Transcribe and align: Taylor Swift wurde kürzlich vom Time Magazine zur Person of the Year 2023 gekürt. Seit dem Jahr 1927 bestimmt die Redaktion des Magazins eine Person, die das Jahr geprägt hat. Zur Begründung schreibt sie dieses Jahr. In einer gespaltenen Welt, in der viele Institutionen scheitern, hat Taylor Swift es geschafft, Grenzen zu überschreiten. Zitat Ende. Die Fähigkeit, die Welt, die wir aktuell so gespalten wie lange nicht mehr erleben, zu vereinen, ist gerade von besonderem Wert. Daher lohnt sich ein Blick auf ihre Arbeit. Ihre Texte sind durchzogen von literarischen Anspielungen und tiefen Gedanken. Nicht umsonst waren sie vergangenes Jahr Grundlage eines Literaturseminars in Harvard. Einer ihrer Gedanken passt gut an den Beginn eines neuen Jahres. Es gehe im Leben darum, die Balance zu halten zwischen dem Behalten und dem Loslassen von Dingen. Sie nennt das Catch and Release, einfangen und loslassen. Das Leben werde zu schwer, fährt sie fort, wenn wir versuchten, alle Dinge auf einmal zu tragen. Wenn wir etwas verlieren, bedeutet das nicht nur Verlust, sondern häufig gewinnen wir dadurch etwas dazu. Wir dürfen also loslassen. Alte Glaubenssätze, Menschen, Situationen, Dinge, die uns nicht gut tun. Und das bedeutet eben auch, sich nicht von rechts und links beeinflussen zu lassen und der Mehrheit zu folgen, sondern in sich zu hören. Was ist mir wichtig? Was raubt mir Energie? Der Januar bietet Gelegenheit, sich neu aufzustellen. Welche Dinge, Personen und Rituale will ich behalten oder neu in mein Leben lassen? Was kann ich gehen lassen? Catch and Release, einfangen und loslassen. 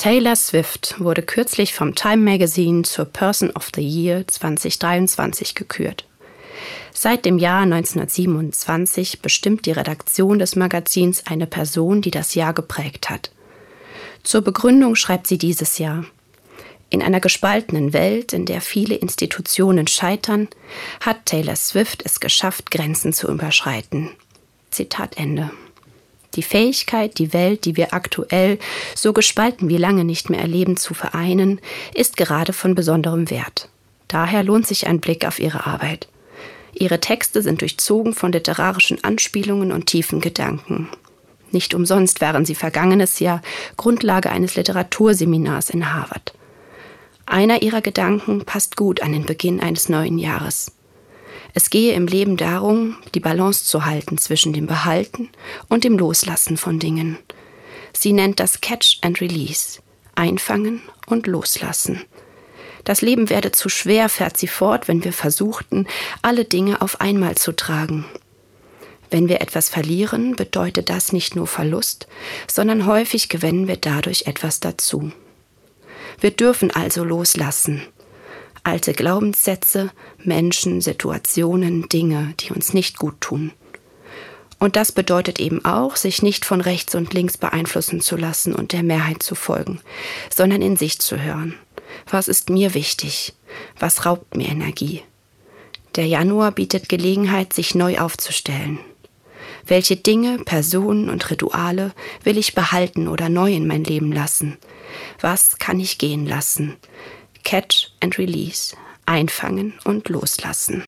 Taylor 0.00 0.34
Swift 0.34 0.98
wurde 0.98 1.20
kürzlich 1.20 1.74
vom 1.74 1.94
Time 1.94 2.24
Magazine 2.24 2.84
zur 2.84 3.04
Person 3.04 3.50
of 3.50 3.68
the 3.74 3.82
Year 3.86 4.26
2023 4.26 5.54
gekürt. 5.54 6.06
Seit 6.94 7.26
dem 7.26 7.36
Jahr 7.36 7.64
1927 7.64 9.20
bestimmt 9.20 9.66
die 9.66 9.72
Redaktion 9.72 10.38
des 10.38 10.56
Magazins 10.56 11.26
eine 11.26 11.46
Person, 11.46 12.00
die 12.00 12.10
das 12.10 12.34
Jahr 12.34 12.54
geprägt 12.54 13.10
hat. 13.10 13.30
Zur 14.22 14.40
Begründung 14.40 14.96
schreibt 14.96 15.26
sie 15.26 15.36
dieses 15.36 15.76
Jahr. 15.76 16.06
In 16.88 17.02
einer 17.02 17.20
gespaltenen 17.20 17.92
Welt, 17.92 18.32
in 18.32 18.46
der 18.46 18.62
viele 18.62 18.94
Institutionen 18.94 19.86
scheitern, 19.86 20.48
hat 21.00 21.26
Taylor 21.26 21.56
Swift 21.56 22.02
es 22.06 22.20
geschafft, 22.20 22.70
Grenzen 22.70 23.12
zu 23.12 23.28
überschreiten. 23.28 24.08
Zitat 24.70 25.18
Ende. 25.18 25.50
Die 26.34 26.42
Fähigkeit, 26.42 27.18
die 27.18 27.32
Welt, 27.32 27.64
die 27.64 27.76
wir 27.76 27.92
aktuell 27.92 28.58
so 28.94 29.12
gespalten 29.12 29.68
wie 29.68 29.76
lange 29.76 30.04
nicht 30.04 30.30
mehr 30.30 30.40
erleben, 30.40 30.76
zu 30.76 30.94
vereinen, 30.94 31.60
ist 31.94 32.16
gerade 32.16 32.52
von 32.52 32.74
besonderem 32.74 33.30
Wert. 33.30 33.68
Daher 34.08 34.42
lohnt 34.42 34.66
sich 34.66 34.86
ein 34.86 35.00
Blick 35.00 35.24
auf 35.26 35.38
ihre 35.38 35.66
Arbeit. 35.66 36.08
Ihre 36.72 37.00
Texte 37.00 37.42
sind 37.42 37.60
durchzogen 37.62 38.14
von 38.14 38.32
literarischen 38.32 39.02
Anspielungen 39.02 39.72
und 39.72 39.86
tiefen 39.86 40.20
Gedanken. 40.20 40.88
Nicht 41.52 41.74
umsonst 41.74 42.20
waren 42.20 42.44
sie 42.44 42.54
vergangenes 42.54 43.18
Jahr 43.18 43.42
Grundlage 43.76 44.30
eines 44.30 44.54
Literaturseminars 44.54 45.70
in 45.70 45.92
Harvard. 45.92 46.32
Einer 47.26 47.62
ihrer 47.62 47.80
Gedanken 47.80 48.44
passt 48.44 48.76
gut 48.76 49.02
an 49.02 49.12
den 49.12 49.26
Beginn 49.26 49.60
eines 49.60 49.88
neuen 49.88 50.18
Jahres. 50.18 50.72
Es 51.54 51.70
gehe 51.70 51.94
im 51.94 52.06
Leben 52.06 52.36
darum, 52.36 52.96
die 53.14 53.20
Balance 53.20 53.64
zu 53.64 53.84
halten 53.84 54.18
zwischen 54.18 54.52
dem 54.52 54.66
Behalten 54.66 55.30
und 55.68 55.84
dem 55.84 55.98
Loslassen 55.98 56.56
von 56.56 56.78
Dingen. 56.78 57.18
Sie 57.92 58.12
nennt 58.12 58.40
das 58.40 58.60
Catch 58.60 58.98
and 59.02 59.20
Release, 59.20 59.80
einfangen 60.14 60.82
und 61.06 61.26
loslassen. 61.26 62.02
Das 62.84 63.02
Leben 63.02 63.28
werde 63.28 63.52
zu 63.52 63.68
schwer, 63.68 64.08
fährt 64.08 64.36
sie 64.36 64.46
fort, 64.46 64.88
wenn 64.88 65.04
wir 65.04 65.12
versuchten, 65.12 65.86
alle 66.22 66.44
Dinge 66.44 66.80
auf 66.80 67.00
einmal 67.00 67.36
zu 67.36 67.52
tragen. 67.52 68.04
Wenn 69.10 69.28
wir 69.28 69.40
etwas 69.40 69.68
verlieren, 69.68 70.36
bedeutet 70.36 70.88
das 70.88 71.12
nicht 71.12 71.34
nur 71.34 71.46
Verlust, 71.46 72.06
sondern 72.46 72.86
häufig 72.86 73.28
gewinnen 73.28 73.66
wir 73.66 73.76
dadurch 73.76 74.26
etwas 74.26 74.60
dazu. 74.60 75.10
Wir 76.20 76.30
dürfen 76.30 76.70
also 76.70 77.02
loslassen. 77.02 77.82
Alte 78.62 78.92
Glaubenssätze, 78.92 79.90
Menschen, 80.22 80.80
Situationen, 80.80 81.88
Dinge, 81.88 82.34
die 82.40 82.52
uns 82.52 82.74
nicht 82.74 82.98
gut 82.98 83.20
tun. 83.20 83.52
Und 84.58 84.76
das 84.76 84.92
bedeutet 84.92 85.40
eben 85.40 85.64
auch, 85.64 85.96
sich 85.96 86.22
nicht 86.22 86.44
von 86.44 86.60
rechts 86.60 86.94
und 86.94 87.14
links 87.14 87.38
beeinflussen 87.38 88.02
zu 88.02 88.16
lassen 88.16 88.54
und 88.54 88.72
der 88.72 88.82
Mehrheit 88.82 89.22
zu 89.22 89.34
folgen, 89.34 89.80
sondern 90.28 90.60
in 90.60 90.76
sich 90.76 90.98
zu 90.98 91.20
hören. 91.20 91.54
Was 92.10 92.28
ist 92.28 92.50
mir 92.50 92.74
wichtig? 92.74 93.32
Was 93.78 94.04
raubt 94.04 94.36
mir 94.36 94.48
Energie? 94.48 95.02
Der 95.96 96.06
Januar 96.06 96.52
bietet 96.52 96.88
Gelegenheit, 96.88 97.52
sich 97.54 97.74
neu 97.74 97.98
aufzustellen. 97.98 98.78
Welche 99.66 99.96
Dinge, 99.96 100.38
Personen 100.38 101.08
und 101.08 101.30
Rituale 101.30 101.92
will 102.22 102.38
ich 102.38 102.54
behalten 102.54 103.08
oder 103.08 103.28
neu 103.28 103.52
in 103.52 103.66
mein 103.66 103.84
Leben 103.84 104.12
lassen? 104.12 104.58
Was 105.20 105.58
kann 105.58 105.80
ich 105.80 105.98
gehen 105.98 106.26
lassen? 106.26 106.76
Catch 107.44 107.90
and 108.00 108.18
Release, 108.18 108.76
einfangen 109.06 109.74
und 109.84 110.08
loslassen. 110.08 110.84